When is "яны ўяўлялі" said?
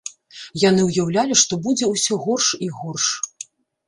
0.61-1.37